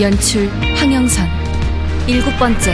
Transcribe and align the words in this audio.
연출 0.00 0.48
황영선 0.76 1.28
일곱 2.06 2.30
번째 2.38 2.72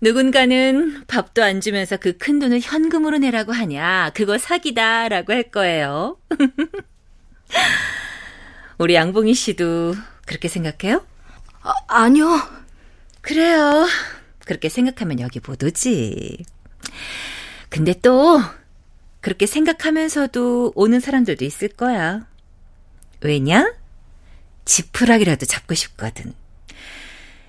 누군가는 0.00 1.04
밥도 1.08 1.42
안 1.42 1.60
주면서 1.60 1.96
그 1.96 2.16
큰 2.16 2.38
돈을 2.38 2.60
현금으로 2.60 3.18
내라고 3.18 3.52
하냐. 3.52 4.12
그거 4.14 4.38
사기다라고 4.38 5.32
할 5.32 5.50
거예요. 5.50 6.16
우리 8.78 8.94
양봉이 8.94 9.34
씨도 9.34 9.94
그렇게 10.26 10.48
생각해요? 10.48 11.04
아, 11.62 11.72
아니요 11.88 12.40
그래요. 13.20 13.86
그렇게 14.44 14.68
생각하면 14.68 15.20
여기 15.20 15.40
못 15.40 15.62
오지. 15.62 16.44
근데 17.68 17.92
또 18.00 18.40
그렇게 19.20 19.46
생각하면서도 19.46 20.72
오는 20.74 21.00
사람들도 21.00 21.44
있을 21.44 21.68
거야. 21.68 22.26
왜냐? 23.20 23.74
지푸라기라도 24.64 25.44
잡고 25.44 25.74
싶거든. 25.74 26.32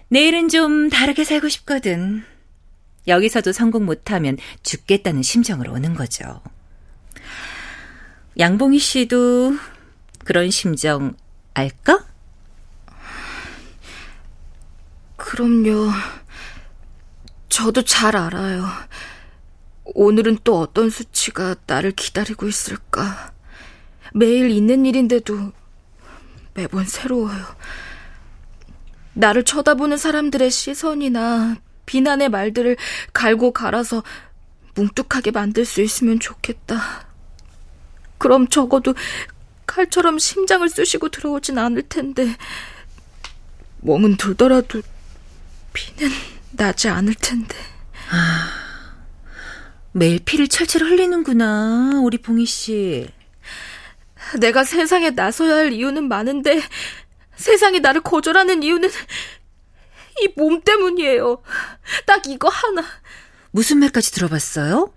내일은 0.09 0.50
좀 0.50 0.89
다르게 0.89 1.23
살고 1.23 1.47
싶거든. 1.50 2.25
여기서도 3.08 3.52
성공 3.52 3.86
못하면 3.86 4.38
죽겠다는 4.63 5.22
심정으로 5.22 5.72
오는 5.72 5.94
거죠. 5.94 6.41
양봉이 8.38 8.80
씨도 8.80 9.56
그런 10.23 10.52
심정 10.52 11.16
알까? 11.53 12.06
그럼요 15.16 15.92
저도 17.50 17.84
잘 17.84 18.16
알아요 18.16 18.66
오늘은 19.86 20.40
또 20.44 20.59
어떤 20.59 20.90
수치가 20.90 21.56
나를 21.66 21.92
기다리고 21.92 22.47
있을까 22.47 23.34
매일 24.14 24.50
있는 24.50 24.86
일인데도 24.86 25.52
매번 26.53 26.86
새로워요 26.86 27.45
나를 29.14 29.44
쳐다보는 29.44 29.97
사람들의 29.97 30.50
시선이나 30.50 31.58
비난의 31.86 32.30
말들을 32.30 32.78
갈고 33.14 33.52
갈아서 33.52 34.03
뭉뚝하게 34.75 35.31
만들 35.31 35.66
수 35.66 35.81
있으면 35.81 36.19
좋겠다. 36.19 37.08
그럼 38.18 38.47
적어도 38.47 38.94
칼처럼 39.74 40.18
심장을 40.18 40.68
쑤시고 40.68 41.09
들어오진 41.09 41.59
않을 41.59 41.84
텐데, 41.84 42.35
몸은 43.78 44.18
들더라도 44.18 44.81
피는 45.74 46.12
나지 46.53 46.90
않을 46.90 47.13
텐데. 47.13 47.56
아, 48.09 48.50
매일 49.91 50.19
피를 50.25 50.47
철철 50.47 50.81
흘리는구나, 50.81 52.00
우리 52.03 52.18
봉희 52.18 52.46
씨. 52.47 53.08
내가 54.40 54.63
세상에 54.63 55.12
나서야 55.12 55.56
할 55.56 55.72
이유는 55.72 56.08
많은데, 56.08 56.62
세상이 57.35 57.79
나를 57.79 58.02
거절하는 58.02 58.63
이유는 58.63 58.90
이 60.22 60.28
몸 60.35 60.62
때문이에요. 60.62 61.41
딱 62.06 62.25
이거 62.28 62.50
하나. 62.50 62.84
무슨 63.52 63.78
말까지 63.78 64.12
들어봤어요? 64.12 64.94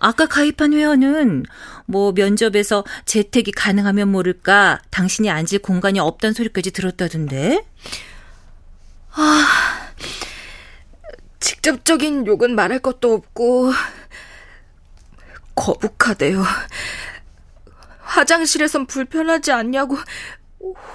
아까 0.00 0.26
가입한 0.26 0.72
회원은 0.72 1.44
뭐 1.86 2.12
면접에서 2.12 2.84
재택이 3.04 3.52
가능하면 3.52 4.08
모를까 4.10 4.80
당신이 4.90 5.30
앉을 5.30 5.60
공간이 5.62 6.00
없단 6.00 6.32
소리까지 6.32 6.70
들었다던데. 6.72 7.64
아, 9.12 9.46
직접적인 11.38 12.26
욕은 12.26 12.54
말할 12.54 12.78
것도 12.80 13.12
없고 13.12 13.72
거북하대요. 15.54 16.42
화장실에선 18.02 18.86
불편하지 18.86 19.52
않냐고 19.52 19.96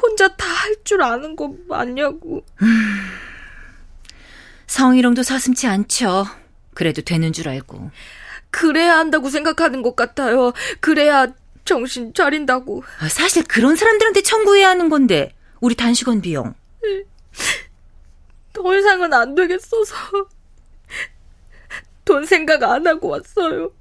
혼자 0.01 0.27
다 0.35 0.45
할 0.65 0.75
줄 0.83 1.03
아는 1.03 1.35
거 1.35 1.53
맞냐고. 1.67 2.43
성희롱도 4.67 5.21
서슴치 5.21 5.67
않죠. 5.67 6.25
그래도 6.73 7.01
되는 7.03 7.31
줄 7.33 7.49
알고. 7.49 7.91
그래야 8.55 8.97
한다고 8.99 9.29
생각하는 9.29 9.81
것 9.81 9.97
같아요. 9.97 10.53
그래야 10.79 11.27
정신 11.65 12.13
차린다고. 12.13 12.85
아, 12.99 13.09
사실 13.09 13.43
그런 13.43 13.75
사람들한테 13.75 14.21
청구해야 14.21 14.69
하는 14.69 14.87
건데. 14.87 15.35
우리 15.59 15.75
단식원 15.75 16.21
비용. 16.21 16.55
더 18.53 18.77
이상은 18.77 19.13
안 19.13 19.35
되겠어서 19.35 19.93
돈 22.05 22.25
생각 22.25 22.63
안 22.63 22.87
하고 22.87 23.09
왔어요. 23.09 23.71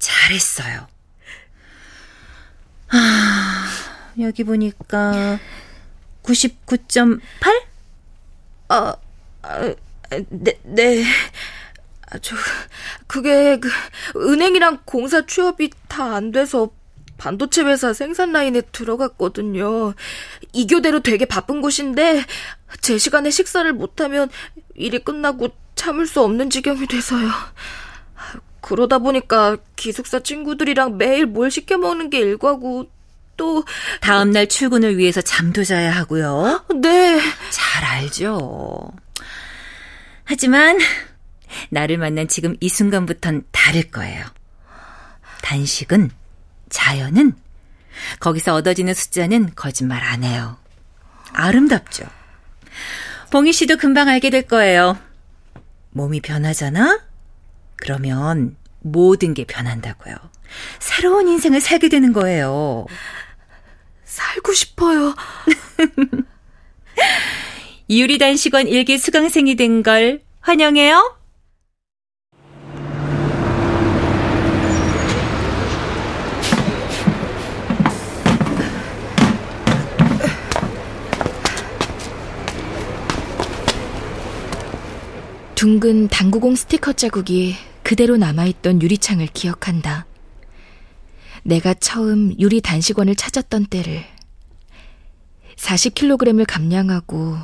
잘했어요. 0.00 0.88
아, 2.88 3.68
여기 4.18 4.42
보니까 4.42 5.38
99.8? 6.24 7.20
아, 8.68 8.96
아 9.42 9.74
네, 10.28 10.58
네. 10.64 11.04
아, 12.14 12.18
저, 12.22 12.36
그게, 13.08 13.58
그, 13.58 13.68
은행이랑 14.16 14.80
공사 14.84 15.26
취업이 15.26 15.70
다 15.88 16.14
안 16.14 16.30
돼서 16.30 16.70
반도체 17.18 17.62
회사 17.62 17.92
생산 17.92 18.32
라인에 18.32 18.60
들어갔거든요. 18.72 19.94
이 20.52 20.66
교대로 20.66 21.00
되게 21.00 21.24
바쁜 21.24 21.60
곳인데, 21.60 22.24
제 22.80 22.98
시간에 22.98 23.30
식사를 23.30 23.72
못하면 23.72 24.28
일이 24.76 24.98
끝나고 25.00 25.48
참을 25.74 26.06
수 26.06 26.20
없는 26.22 26.50
지경이 26.50 26.86
돼서요. 26.86 27.28
그러다 28.60 28.98
보니까 28.98 29.56
기숙사 29.76 30.20
친구들이랑 30.20 30.96
매일 30.96 31.26
뭘 31.26 31.50
시켜 31.50 31.76
먹는 31.78 32.10
게 32.10 32.20
일과고, 32.20 32.90
또 33.36 33.64
다음 34.00 34.30
날 34.30 34.48
출근을 34.48 34.96
위해서 34.96 35.20
잠도 35.20 35.64
자야 35.64 35.90
하고요. 35.90 36.64
네. 36.76 37.20
잘 37.50 37.84
알죠. 37.84 38.92
하지만 40.24 40.78
나를 41.70 41.98
만난 41.98 42.28
지금 42.28 42.56
이 42.60 42.68
순간부턴 42.68 43.44
다를 43.52 43.90
거예요. 43.90 44.24
단식은 45.42 46.10
자연은 46.70 47.34
거기서 48.20 48.54
얻어지는 48.54 48.94
숫자는 48.94 49.52
거짓말 49.54 50.02
안 50.02 50.24
해요. 50.24 50.56
아름답죠. 51.32 52.04
봉희 53.30 53.52
씨도 53.52 53.76
금방 53.76 54.08
알게 54.08 54.30
될 54.30 54.42
거예요. 54.42 54.98
몸이 55.90 56.20
변하잖아? 56.20 57.00
그러면 57.76 58.56
모든 58.80 59.34
게 59.34 59.44
변한다고요. 59.44 60.14
새로운 60.78 61.28
인생을 61.28 61.60
살게 61.60 61.88
되는 61.88 62.12
거예요. 62.12 62.86
살고 64.04 64.52
싶어요. 64.52 65.14
유리단식원 67.90 68.68
일기 68.68 68.98
수강생이 68.98 69.56
된 69.56 69.82
걸 69.82 70.22
환영해요. 70.40 71.18
둥근 85.64 86.08
당구공 86.08 86.56
스티커 86.56 86.92
자국이 86.92 87.56
그대로 87.82 88.18
남아있던 88.18 88.82
유리창을 88.82 89.28
기억한다. 89.28 90.04
내가 91.42 91.72
처음 91.72 92.38
유리 92.38 92.60
단식원을 92.60 93.16
찾았던 93.16 93.68
때를 93.68 94.04
40kg을 95.56 96.44
감량하고 96.46 97.38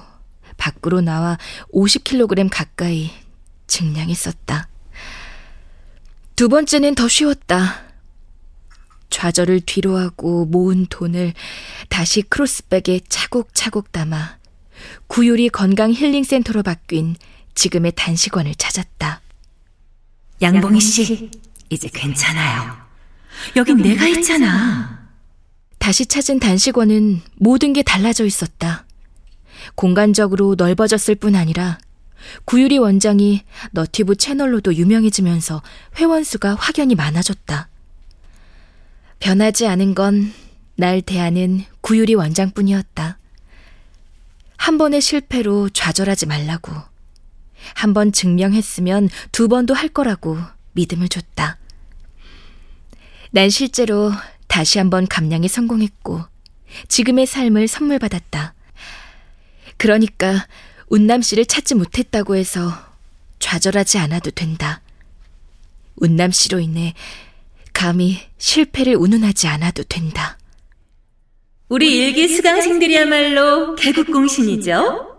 밖으로 0.59 1.01
나와 1.01 1.39
50kg 1.73 2.51
가까이 2.53 3.11
증량했었다. 3.67 4.69
두 6.37 6.51
번째는 6.51 6.97
더 6.97 7.09
쉬웠다. 7.09 7.85
좌절을 9.09 9.63
뒤로 9.63 9.97
하고 9.97 10.45
모은 10.45 10.85
돈을 10.91 11.33
다시 11.89 12.21
크로스백에 12.21 13.01
차곡차곡 13.09 13.93
담아 13.93 14.37
구유리 15.07 15.49
건강 15.49 15.91
힐링센터로 15.91 16.63
바뀐 16.63 17.17
지금의 17.61 17.93
단식원을 17.95 18.55
찾았다. 18.55 19.21
양봉이 20.41 20.81
씨, 20.81 21.31
이제 21.69 21.91
괜찮아요. 21.93 22.75
여긴 23.57 23.77
내가 23.77 24.09
있잖아. 24.09 25.07
다시 25.79 26.07
찾은 26.07 26.41
단식원은 26.41 27.21
모든 27.37 27.75
게 27.75 27.83
달라져 27.83 28.25
있었다. 28.25 28.87
공간적으로 29.75 30.55
넓어졌을 30.57 31.15
뿐 31.15 31.35
아니라 31.35 31.79
구유리 32.47 32.79
원장이 32.79 33.43
너티브 33.73 34.17
채널로도 34.17 34.75
유명해지면서 34.75 35.63
회원수가 35.99 36.55
확연히 36.55 36.95
많아졌다. 36.95 37.69
변하지 39.19 39.67
않은 39.67 39.95
건 39.95 40.33
날 40.81 41.03
대하는 41.03 41.63
구유리 41.83 42.15
원장뿐이었다. 42.15 43.19
한 44.57 44.79
번의 44.79 45.03
실패로 45.03 45.69
좌절하지 45.69 46.25
말라고. 46.25 46.90
한 47.75 47.95
번 47.95 48.13
증명했으면 48.13 49.09
두 49.33 49.49
번도 49.49 49.75
할 49.75 49.89
거라고 49.89 50.39
믿음을 50.73 51.09
줬다. 51.09 51.59
난 53.31 53.49
실제로 53.51 54.13
다시 54.49 54.79
한번 54.79 55.07
감량에 55.07 55.47
성공했고, 55.49 56.23
지금의 56.89 57.27
삶을 57.27 57.69
선물 57.69 57.99
받았다. 57.99 58.55
그러니까 59.77 60.47
운남 60.89 61.23
씨를 61.23 61.47
찾지 61.47 61.75
못했다고 61.77 62.37
해서 62.37 62.73
좌절하지 63.39 63.99
않아도 63.99 64.31
된다. 64.31 64.83
운남 65.97 66.31
씨로 66.31 66.61
인해 66.61 66.95
감히 67.73 68.21
실패를 68.39 68.97
운운하지 68.97 69.47
않아도 69.49 69.83
된다. 69.85 70.39
우리 71.69 71.99
일기 71.99 72.29
수강생들이야말로 72.29 73.77
개국공신이죠? 73.77 75.10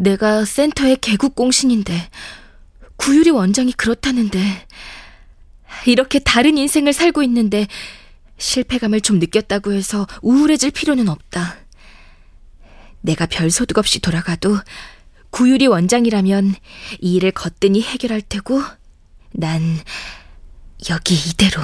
내가 0.00 0.46
센터의 0.46 0.96
개국공신인데 0.96 2.08
구유리 2.96 3.30
원장이 3.30 3.72
그렇다는데 3.72 4.66
이렇게 5.86 6.18
다른 6.18 6.56
인생을 6.56 6.94
살고 6.94 7.22
있는데 7.24 7.66
실패감을 8.38 9.02
좀 9.02 9.18
느꼈다고 9.18 9.72
해서 9.72 10.06
우울해질 10.22 10.70
필요는 10.70 11.08
없다. 11.08 11.58
내가 13.02 13.26
별 13.26 13.50
소득 13.50 13.76
없이 13.76 14.00
돌아가도 14.00 14.58
구유리 15.28 15.66
원장이라면 15.66 16.54
이 17.00 17.14
일을 17.16 17.32
거뜬히 17.32 17.82
해결할 17.82 18.22
테고 18.22 18.62
난 19.32 19.78
여기 20.88 21.14
이대로 21.14 21.60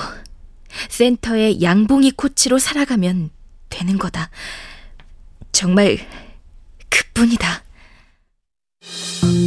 센터의 0.90 1.62
양봉이 1.62 2.12
코치로 2.12 2.58
살아가면 2.58 3.30
되는 3.70 3.98
거다. 3.98 4.30
정말 5.52 5.98
그뿐이다. 6.90 7.65
잘 8.86 9.45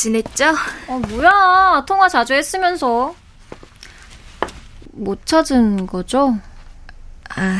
지냈죠? 0.00 0.54
어, 0.88 0.98
뭐야. 0.98 1.84
통화 1.86 2.08
자주 2.08 2.32
했으면서. 2.32 3.14
못 4.92 5.26
찾은 5.26 5.86
거죠? 5.86 6.38
아, 7.36 7.58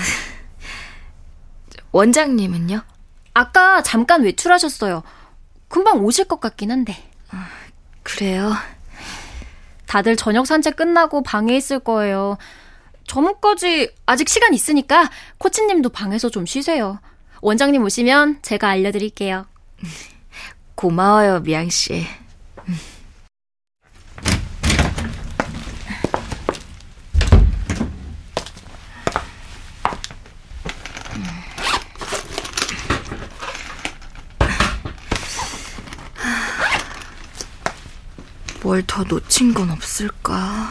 원장님은요? 1.93 2.81
아까 3.35 3.83
잠깐 3.83 4.23
외출하셨어요. 4.23 5.03
금방 5.69 6.03
오실 6.03 6.29
것 6.29 6.41
같긴 6.41 6.71
한데. 6.71 6.97
아, 7.31 7.47
그래요? 8.03 8.55
다들 9.87 10.17
저녁 10.17 10.47
산책 10.47 10.77
끝나고 10.77 11.23
방에 11.23 11.55
있을 11.55 11.79
거예요. 11.79 12.39
저녁까지 13.07 13.95
아직 14.07 14.31
시간 14.31 14.55
있으니까 14.55 15.11
코치님도 15.37 15.91
방에서 15.91 16.31
좀 16.31 16.47
쉬세요. 16.47 17.01
원장님 17.43 17.83
오시면 17.85 18.39
제가 18.41 18.71
알려드릴게요. 18.71 19.47
고마워요, 20.75 21.41
미양 21.41 21.69
씨. 21.69 22.07
뭘 38.71 38.85
더 38.87 39.03
놓친 39.03 39.53
건 39.53 39.69
없을까? 39.73 40.71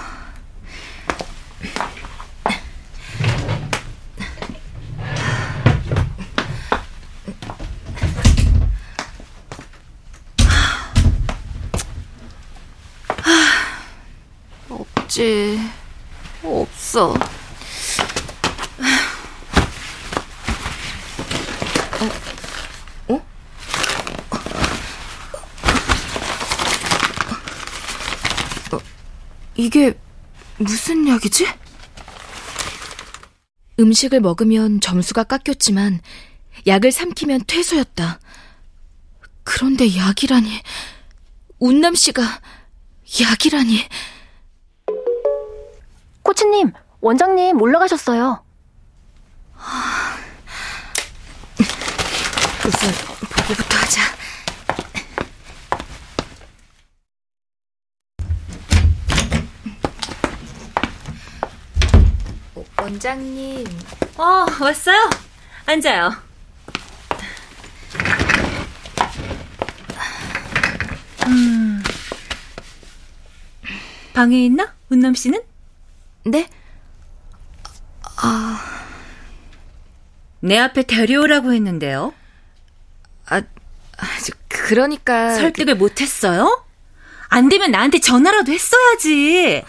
없지. 14.70 15.60
없어. 16.42 17.10
어? 17.12 17.39
이게 29.70 29.94
무슨 30.58 31.08
약이지? 31.08 31.46
음식을 33.80 34.20
먹으면 34.20 34.82
점수가 34.82 35.26
깎였지만 35.26 36.02
약을 36.66 36.92
삼키면 36.92 37.44
퇴소였다. 37.46 38.20
그런데 39.44 39.96
약이라니. 39.96 40.64
운남 41.60 41.94
씨가 41.94 42.24
약이라니. 43.22 43.88
코치님, 46.24 46.72
원장님 47.02 47.62
올라가셨어요. 47.62 48.44
우선 52.66 52.92
보고부터 53.22 53.78
하자. 53.78 54.20
원장님. 62.90 63.68
어, 64.18 64.46
왔어요? 64.60 65.10
앉아요. 65.68 66.12
음. 71.28 71.84
방에 74.14 74.44
있나? 74.46 74.74
운남 74.90 75.14
씨는? 75.14 75.40
네? 76.26 76.50
아. 78.18 78.60
내 80.40 80.58
앞에 80.58 80.84
데려오라고 80.84 81.54
했는데요. 81.54 82.14
아, 83.28 83.42
그러니까. 84.48 85.36
설득을 85.36 85.76
그... 85.76 85.80
못했어요? 85.80 86.66
안 87.28 87.50
되면 87.50 87.70
나한테 87.70 88.00
전화라도 88.00 88.52
했어야지. 88.52 89.64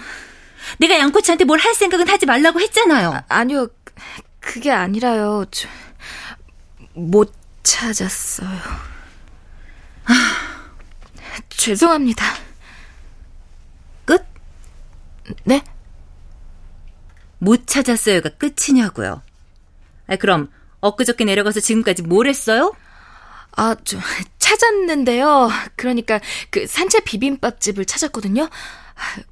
내가 0.78 0.98
양코치한테 0.98 1.44
뭘 1.44 1.60
할 1.60 1.74
생각은 1.74 2.08
하지 2.08 2.26
말라고 2.26 2.60
했잖아요. 2.60 3.22
아, 3.28 3.44
니요 3.44 3.68
그게 4.40 4.70
아니라요. 4.70 5.44
저, 5.50 5.68
못 6.94 7.32
찾았어요. 7.62 8.48
아, 10.06 10.12
죄송합니다. 11.50 12.24
끝? 14.06 14.24
네? 15.44 15.62
못 17.38 17.66
찾았어요가 17.66 18.30
끝이냐고요. 18.30 19.22
아, 20.08 20.16
그럼 20.16 20.50
엊그저께 20.80 21.24
내려가서 21.24 21.60
지금까지 21.60 22.02
뭘 22.02 22.26
했어요? 22.26 22.74
아, 23.56 23.76
저 23.84 23.98
찾았는데요. 24.38 25.50
그러니까 25.76 26.20
그 26.50 26.66
산채 26.66 27.00
비빔밥집을 27.00 27.84
찾았거든요. 27.84 28.48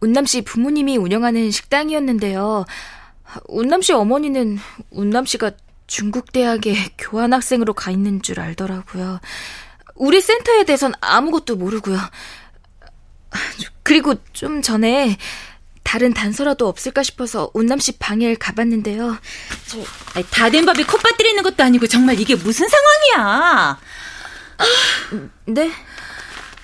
운남 0.01 0.27
씨 0.27 0.43
부모님이 0.43 0.97
운영하는 0.97 1.51
식당이었는데요. 1.51 2.65
운남 3.47 3.83
씨 3.83 3.93
어머니는 3.93 4.59
운남 4.91 5.27
씨가 5.27 5.53
중국 5.87 6.33
대학에 6.33 6.75
교환학생으로 6.99 7.73
가 7.73 7.91
있는 7.91 8.23
줄 8.23 8.41
알더라고요. 8.41 9.21
우리 9.95 10.21
센터에 10.21 10.65
대해선 10.65 10.93
아무것도 11.01 11.57
모르고요. 11.57 11.99
그리고 13.83 14.15
좀 14.33 14.63
전에 14.63 15.17
다른 15.83 16.13
단서라도 16.13 16.69
없을까 16.69 17.03
싶어서 17.03 17.51
운남 17.55 17.79
씨 17.79 17.99
방에 17.99 18.35
가봤는데요. 18.35 19.17
저... 19.67 20.23
다 20.31 20.51
된 20.51 20.67
밥에 20.67 20.83
콧밥 20.85 21.17
들이는 21.17 21.43
것도 21.43 21.65
아니고 21.65 21.87
정말 21.87 22.21
이게 22.21 22.35
무슨 22.35 22.67
상황이야? 22.69 23.81
네? 25.47 25.73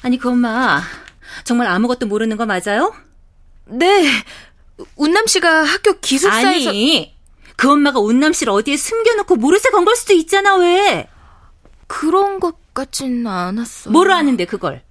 아니 0.02 0.18
그 0.18 0.28
엄마 0.28 0.82
정말 1.42 1.66
아무것도 1.68 2.06
모르는 2.06 2.36
거 2.36 2.46
맞아요? 2.46 2.94
네. 3.66 4.06
운남 4.96 5.26
씨가 5.26 5.64
학교 5.64 5.98
기숙사에서 6.00 6.70
아니 6.70 7.14
그 7.56 7.70
엄마가 7.70 8.00
운남 8.00 8.32
씨를 8.32 8.52
어디에 8.52 8.76
숨겨놓고 8.76 9.36
모르쇠 9.36 9.70
건 9.70 9.84
걸 9.84 9.94
수도 9.96 10.12
있잖아 10.14 10.56
왜? 10.56 11.08
그런 11.86 12.40
것 12.40 12.56
같진 12.74 13.26
않았어. 13.26 13.90
뭐로 13.90 14.14
아는데 14.14 14.44
그걸? 14.46 14.82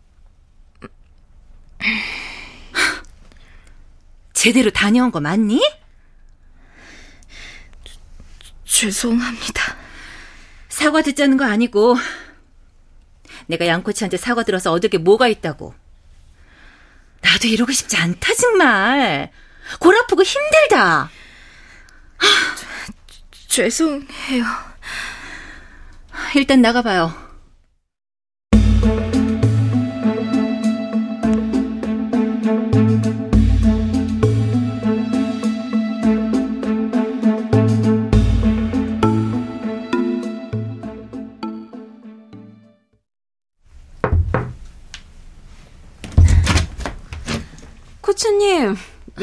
제대로 4.34 4.70
다녀온 4.72 5.12
거 5.12 5.20
맞니? 5.20 5.62
죄송합니다. 8.66 9.76
사과 10.70 11.02
듣자는 11.02 11.38
거 11.38 11.46
아니고 11.46 11.96
내가 13.48 13.68
양코치한테 13.68 14.18
사과 14.18 14.44
들어서 14.44 14.72
얻을 14.72 14.90
게 14.90 14.98
뭐가 14.98 15.28
있다고. 15.28 15.76
나도 17.24 17.48
이러고 17.48 17.72
싶지 17.72 17.98
않다 17.98 18.34
정말. 18.36 19.32
골 19.80 19.96
아프고 19.98 20.24
힘들다. 20.24 21.10
죄송해요. 23.48 24.46
일단 26.36 26.62
나가봐요. 26.62 27.33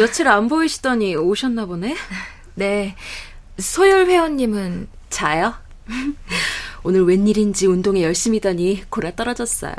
며칠 0.00 0.28
안 0.28 0.49
보이시더니 0.49 1.14
오셨나 1.14 1.66
보네? 1.66 1.95
네. 2.54 2.97
소율 3.59 4.07
회원님은 4.07 4.88
자요? 5.11 5.52
오늘 6.83 7.04
웬일인지 7.04 7.66
운동에 7.66 8.02
열심히더니 8.02 8.85
골아 8.88 9.14
떨어졌어요. 9.14 9.75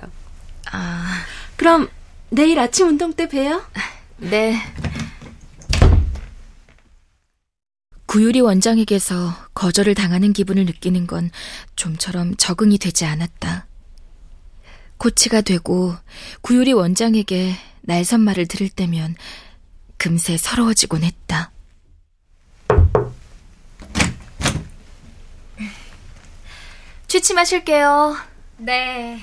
아. 0.72 1.24
그럼 1.56 1.90
내일 2.30 2.60
아침 2.60 2.88
운동 2.88 3.14
때 3.14 3.28
봬요? 3.28 3.64
네. 4.18 4.62
구유리 8.06 8.42
원장에게서 8.42 9.34
거절을 9.56 9.96
당하는 9.96 10.34
기분을 10.34 10.66
느끼는 10.66 11.08
건 11.08 11.32
좀처럼 11.76 12.36
적응이 12.38 12.78
되지 12.78 13.06
않았다. 13.06 13.66
코치가 14.98 15.42
되고 15.42 15.96
구유리 16.42 16.74
원장에게 16.74 17.56
날선 17.82 18.22
말을 18.22 18.48
들을 18.48 18.70
때면 18.70 19.16
금세 20.02 20.36
서러워지곤 20.36 21.04
했다. 21.04 21.52
취침하실게요. 27.06 28.18
네. 28.58 29.22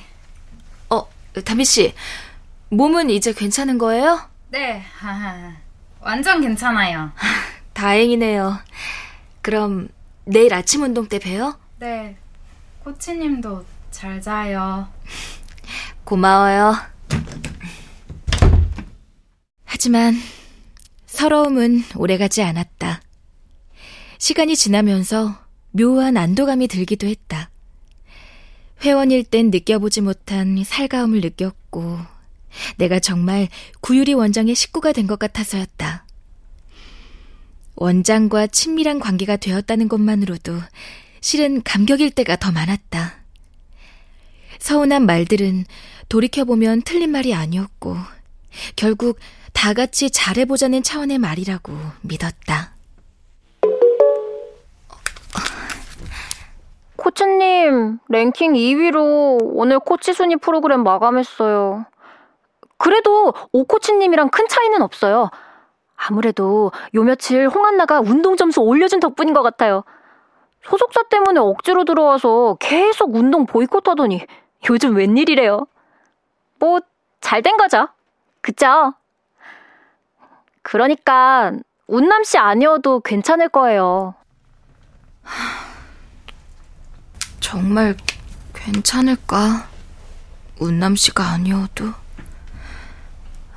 어, 0.88 1.08
담비 1.44 1.64
씨, 1.64 1.94
몸은 2.68 3.11
이제 3.11 3.32
괜찮은 3.32 3.76
거예요? 3.78 4.20
네, 4.50 4.85
완전 5.99 6.40
괜찮아요. 6.42 7.11
다행이네요. 7.75 8.61
그럼 9.42 9.88
내일 10.26 10.54
아침 10.54 10.85
운동 10.85 11.08
때 11.08 11.18
봬요? 11.18 11.58
네, 11.80 12.16
코치님도 12.85 13.66
잘 13.90 14.23
자요. 14.23 14.87
고마워요. 16.04 16.76
하지만 19.64 20.14
서러움은 21.18 21.82
오래가지 21.96 22.42
않았다. 22.42 23.02
시간이 24.18 24.54
지나면서 24.54 25.37
묘한 25.72 26.16
안도감이 26.16 26.68
들기도 26.68 27.08
했다. 27.08 27.50
회원일 28.82 29.25
땐 29.25 29.50
느껴보지 29.50 30.00
못한 30.00 30.62
살가움을 30.64 31.20
느꼈고, 31.20 31.98
내가 32.76 33.00
정말 33.00 33.48
구유리 33.80 34.14
원장의 34.14 34.54
식구가 34.54 34.92
된 34.92 35.08
것 35.08 35.18
같아서였다. 35.18 36.06
원장과 37.75 38.46
친밀한 38.46 39.00
관계가 39.00 39.38
되었다는 39.38 39.88
것만으로도 39.88 40.60
실은 41.20 41.64
감격일 41.64 42.12
때가 42.12 42.37
더 42.37 42.52
많았다. 42.52 43.25
서운한 44.60 45.04
말들은 45.04 45.64
돌이켜보면 46.08 46.82
틀린 46.82 47.10
말이 47.10 47.34
아니었고, 47.34 47.96
결국 48.76 49.18
다 49.52 49.73
같이 49.75 50.11
잘해보자는 50.11 50.83
차원의 50.83 51.19
말이라고 51.19 51.73
믿었다. 52.02 52.73
코치님, 56.97 57.99
랭킹 58.09 58.52
2위로 58.55 59.38
오늘 59.43 59.78
코치 59.78 60.12
순위 60.12 60.37
프로그램 60.37 60.83
마감했어요. 60.83 61.87
그래도 62.76 63.33
오코치님이랑 63.52 64.31
큰 64.31 64.47
차이는 64.49 64.83
없어요. 64.83 65.31
아무래도 65.97 66.71
요 66.95 67.02
며칠 67.02 67.49
홍한나가 67.49 68.00
운동 68.00 68.37
점수 68.37 68.61
올려준 68.61 69.00
덕분인 69.00 69.35
것 69.35 69.43
같아요. 69.43 69.85
소속사 70.62 71.05
때문에 71.05 71.40
억지로 71.40 71.85
들어와서 71.85 72.57
계속 72.61 73.14
운동 73.14 73.47
보이콧 73.47 73.88
하더니 73.88 74.25
요즘 74.69 74.97
웬일이래요. 74.97 75.67
뭐, 76.59 76.81
잘 77.21 77.43
된 77.43 77.57
거죠. 77.57 77.88
그쵸? 78.43 78.93
그러니까, 80.70 81.52
운남 81.87 82.25
씨 82.25 82.37
아니어도 82.37 83.00
괜찮을 83.00 83.48
거예요. 83.48 84.14
정말 87.40 87.96
괜찮을까? 88.52 89.66
운남 90.58 90.94
씨가 90.94 91.25
아니어도. 91.25 91.94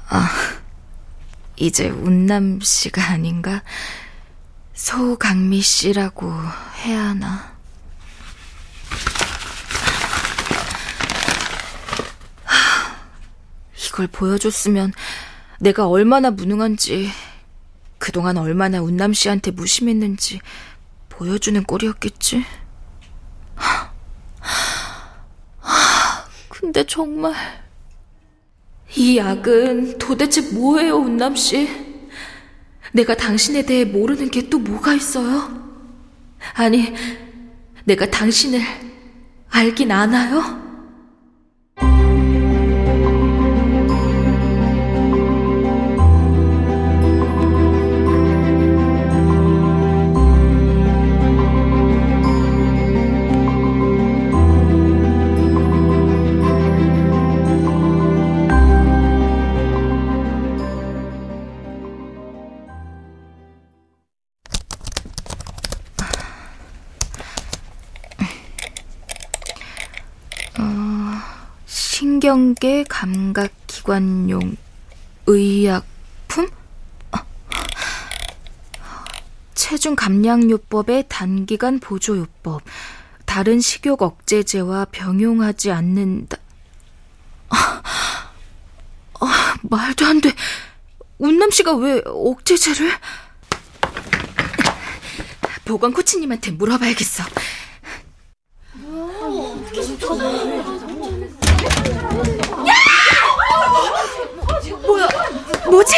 아, 0.08 0.30
이제 1.58 1.90
운남 1.90 2.62
씨가 2.62 3.04
아닌가? 3.12 3.62
소강미 4.74 5.60
씨라고 5.60 6.32
해야 6.78 7.10
하나? 7.10 7.52
이걸 13.76 14.08
보여줬으면 14.08 14.94
내가 15.62 15.88
얼마나 15.88 16.32
무능한지, 16.32 17.08
그동안 18.00 18.38
얼마나 18.38 18.82
운남 18.82 19.14
씨한테 19.14 19.52
무심했는지 19.52 20.40
보여주는 21.08 21.62
꼴이었겠지? 21.64 22.44
근데 26.50 26.84
정말 26.86 27.36
이 28.96 29.18
약은 29.18 30.00
도대체 30.00 30.42
뭐예요, 30.52 30.96
운남 30.96 31.36
씨? 31.36 31.70
내가 32.92 33.16
당신에 33.16 33.64
대해 33.64 33.86
모르는 33.86 34.32
게 34.32 34.50
또 34.50 34.58
뭐가 34.58 34.96
있어요? 34.96 35.62
아니, 36.56 36.92
내가 37.86 38.10
당신을 38.10 38.60
알긴 39.52 39.92
아나요? 39.92 40.71
신경계 72.32 72.86
감각기관용 72.88 74.56
의약품? 75.26 76.50
체중 79.54 79.98
감량요법의 79.98 81.08
단기간 81.10 81.82
보조요법, 81.82 82.62
다른 83.26 83.60
식욕 83.60 84.02
억제제와 84.02 84.86
병용하지 84.94 85.74
않는다. 85.74 86.38
아, 87.50 87.82
아, 89.20 89.56
말도 89.64 90.06
안 90.06 90.22
돼. 90.22 90.34
운남 91.18 91.52
씨가 91.52 91.76
왜 91.76 92.02
억제제를? 92.06 92.94
보건 95.66 95.92
코치님한테 95.92 96.52
물어봐야겠어. 96.52 97.26
뭐야? 104.86 105.08
뭐지? 105.70 105.91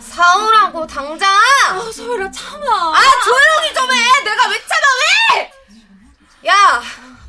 사오라고 0.00 0.86
당장. 0.86 1.30
아, 1.68 1.90
소율아 1.92 2.30
참아. 2.30 2.66
아 2.96 3.00
조용히 3.24 3.74
좀 3.74 3.90
해. 3.90 4.24
내가 4.24 4.48
왜 4.48 4.56
참아 4.66 4.86
왜? 5.34 6.48
야 6.48 6.82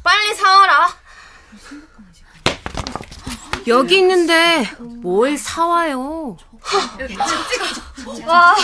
빨리 0.04 0.36
사와라. 0.36 0.90
여기 3.68 3.98
있는데 3.98 4.70
뭘 4.80 5.38
사와요? 5.38 6.38
와 8.26 8.56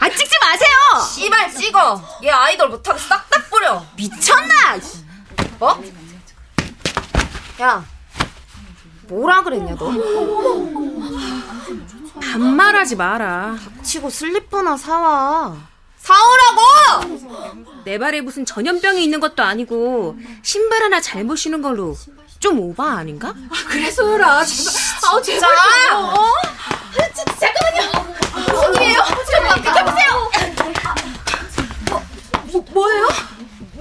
아 0.00 0.08
찍지 0.08 0.34
마세요. 0.42 1.06
씨발 1.14 1.54
찍어. 1.54 2.18
얘 2.24 2.30
아이돌 2.30 2.68
못하게 2.68 2.98
싹다 2.98 3.44
뿌려. 3.48 3.84
미쳤나? 3.94 4.78
뭐? 5.62 5.80
야 7.60 7.84
뭐라 9.06 9.44
그랬냐 9.44 9.76
너? 9.76 9.92
반말하지 12.20 12.96
마라. 12.96 13.56
치고 13.84 14.10
슬리퍼나 14.10 14.76
사와. 14.76 15.56
사오라고! 15.98 17.20
내 17.84 17.96
발에 17.96 18.22
무슨 18.22 18.44
전염병이 18.44 19.04
있는 19.04 19.20
것도 19.20 19.44
아니고 19.44 20.16
신발 20.42 20.82
하나 20.82 21.00
잘못 21.00 21.36
신은 21.36 21.62
걸로 21.62 21.96
좀 22.40 22.58
오바 22.58 22.84
아닌가? 22.94 23.32
그래 23.68 23.88
소율아 23.88 24.44
제발 24.44 24.72
아우 25.04 25.22
자, 25.22 25.96
어? 25.96 26.26
잠깐만요 27.38 28.14
무슨 28.52 28.74
일이에요? 28.74 28.98
잠깐만 29.30 29.62
비켜보세요 29.62 30.30
뭐, 32.50 32.64
뭐예요? 32.72 33.08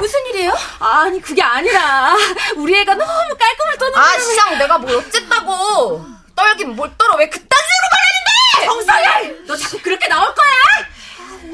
무슨 0.01 0.19
일이에요? 0.27 0.51
아니 0.79 1.21
그게 1.21 1.43
아니라 1.43 2.15
우리 2.55 2.75
애가 2.79 2.95
너무 2.95 3.37
깔끔을 3.37 3.77
떠는 3.77 3.99
아, 3.99 4.17
시장 4.19 4.57
내가 4.57 4.77
뭘 4.79 4.95
어쨌다고. 4.95 6.03
떨긴 6.35 6.75
뭘 6.75 6.91
떨어. 6.97 7.15
왜 7.17 7.29
그딴 7.29 7.59
식으로 7.59 8.65
말했는데? 8.65 8.65
정상해! 8.65 9.35
너 9.45 9.55
자꾸 9.55 9.79
그렇게 9.79 10.07
나올 10.07 10.33
거야? 10.33 10.51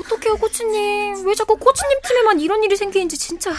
어떡해요, 0.07 0.37
코치님. 0.37 1.25
왜 1.27 1.35
자꾸 1.35 1.57
코치님 1.57 1.99
팀에만 2.07 2.39
이런 2.39 2.63
일이 2.63 2.75
생기는지 2.77 3.17
진짜. 3.17 3.51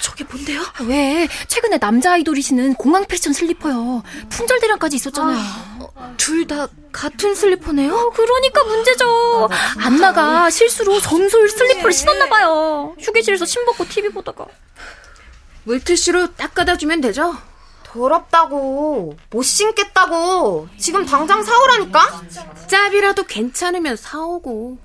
저게 0.00 0.24
뭔데요? 0.24 0.62
왜? 0.86 1.28
최근에 1.48 1.78
남자 1.78 2.12
아이돌이 2.12 2.40
신은 2.40 2.74
공항 2.74 3.04
패션 3.06 3.32
슬리퍼요. 3.32 4.02
품절 4.30 4.60
대란까지 4.60 4.96
있었잖아요. 4.96 5.38
둘다 6.16 6.68
같은 6.92 7.34
슬리퍼네요? 7.34 7.94
어, 7.94 8.10
그러니까 8.10 8.64
문제죠. 8.64 9.48
안나가 9.78 10.48
실수로 10.50 11.00
점솔 11.00 11.48
슬리퍼를 11.50 11.92
신었나봐요. 11.92 12.96
휴게실에서 13.00 13.44
신 13.44 13.64
벗고 13.66 13.86
TV 13.86 14.10
보다가. 14.10 14.46
물티슈로 15.64 16.34
닦아다 16.34 16.76
주면 16.76 17.00
되죠? 17.00 17.36
더럽다고. 17.84 19.16
못 19.30 19.42
신겠다고. 19.42 20.68
지금 20.78 21.04
당장 21.04 21.42
사오라니까? 21.42 22.22
짭이라도 22.68 23.24
괜찮으면 23.24 23.96
사오고 23.96 24.78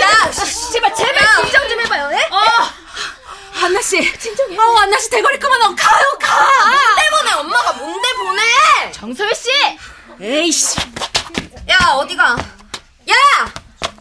야, 0.00 0.32
씨, 0.32 0.72
제발, 0.72 0.94
제발 0.94 1.42
진정 1.42 1.68
좀 1.68 1.80
해봐요, 1.80 2.10
예? 2.12 2.20
안나 3.62 3.80
씨, 3.82 4.18
진정해. 4.18 4.56
어, 4.58 4.76
안나 4.78 4.98
씨 4.98 5.10
대거리 5.10 5.38
그만 5.38 5.60
어, 5.62 5.74
가요, 5.74 6.18
가. 6.20 6.50
때문에 7.02 7.32
엄마가 7.40 7.72
뭔데 7.74 8.08
보내? 8.16 8.92
정소율 8.92 9.34
씨. 9.34 9.50
에이씨. 10.20 10.78
야, 11.68 11.90
어디가? 11.94 12.36
야! 13.10 13.14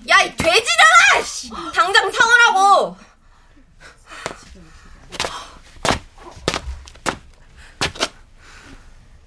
야, 0.09 0.21
이 0.21 0.35
돼지잖아! 0.35 1.23
씨. 1.25 1.49
당장 1.73 2.11
사오라고! 2.11 2.97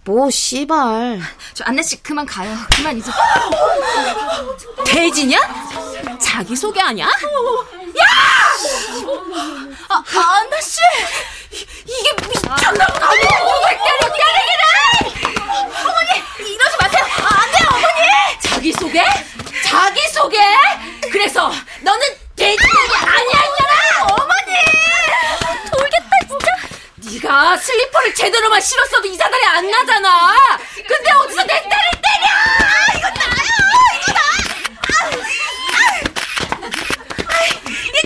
뭐, 0.05 0.31
씨발. 0.31 1.21
저 1.55 1.65
안나 1.65 1.83
씨 1.83 2.03
그만 2.03 2.25
가요. 2.25 2.57
그만 2.77 2.97
이제. 2.99 3.11
돼지냐? 4.87 5.39
자기 6.19 6.57
소개 6.57 6.81
아니야? 6.81 7.07
아, 9.89 10.03
안나 10.07 10.61
씨. 10.61 10.81
이 11.51 12.03
게 12.03 12.13
미쳤나 12.27 12.87
보다. 12.87 13.11
누굴 13.11 13.69
때려 13.69 14.13
때리기를! 14.17 14.63
어머니 15.69 16.23
이러지 16.55 16.77
마세요. 16.81 17.05
아, 17.21 17.43
안 17.43 17.51
돼요 17.53 17.69
어머니. 17.69 18.41
자기 18.41 18.73
소개? 18.73 19.05
자기 19.65 20.09
소개? 20.09 20.39
그래서 21.11 21.53
너는 21.83 22.07
돼지들이 22.37 22.95
아니야 22.97 23.43
있잖아. 23.45 24.05
어머니. 24.15 24.51
돌겠다 25.71 26.11
진짜. 26.29 26.47
네가 27.33 27.57
슬리퍼를 27.57 28.15
제대로만 28.15 28.61
신었어도 28.61 29.09
이 29.09 29.17
사달이 29.17 29.43
안 29.47 29.71
나잖아. 29.71 30.37
근데 30.87 31.11
어디서 31.13 31.43
내 31.45 31.55
딸을 31.55 31.91
때려? 32.03 32.27
아, 32.29 32.93
이거 32.95 33.09
나요. 33.09 33.33
이거 33.97 34.13
나. 34.13 34.21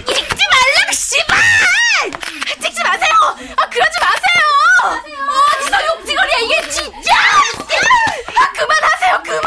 찍지 0.06 0.42
말라고 0.52 0.92
씨발! 0.92 1.36
찍지 2.62 2.82
마세요! 2.84 3.12
아 3.56 3.68
그러지 3.68 3.98
마세요! 4.00 5.02
어디서 5.58 5.86
욕지거리야 5.86 6.36
이게 6.42 6.68
진짜! 6.70 7.12
아 8.36 8.52
그만하세요 8.52 9.22
그만! 9.24 9.42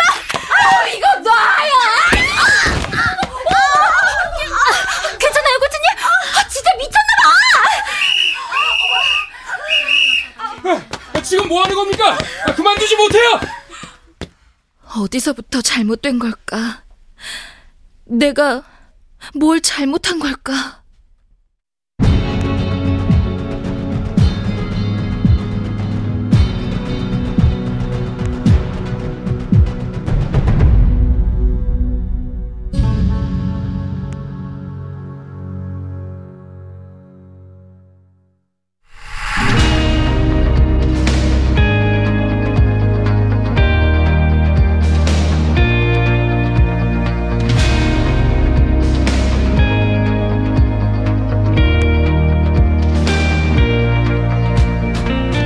아 0.50 0.88
이거 0.88 1.08
놔요! 1.20 1.74
괜찮아요 5.18 5.60
고치님? 5.60 5.86
아 6.36 6.48
진짜 6.50 6.70
미쳤나봐! 6.76 7.30
아, 11.13 11.22
지금 11.22 11.48
뭐 11.48 11.63
하는 11.63 11.76
겁니까? 11.76 12.18
아, 12.46 12.54
그만두지 12.54 12.96
못해요! 12.96 13.39
어디서부터 15.01 15.62
잘못된 15.62 16.19
걸까? 16.19 16.83
내가 18.05 18.63
뭘 19.35 19.62
잘못한 19.62 20.19
걸까? 20.19 20.83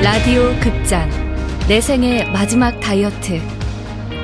라디오 0.04 0.54
극장. 0.60 1.10
내 1.70 1.80
생의 1.80 2.30
마지막 2.30 2.78
다이어트. 2.82 3.40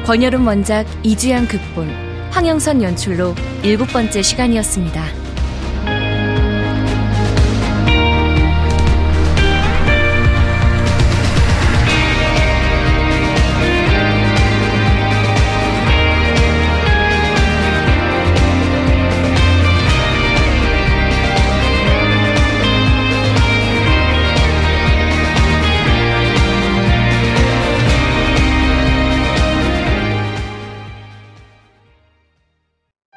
권여름 0.05 0.45
원작 0.45 0.85
이주양 1.03 1.47
극본. 1.47 1.89
황영선 2.31 2.83
연출로 2.83 3.33
일곱 3.63 3.85
번째 3.93 4.21
시간이었습니다. 4.21 5.18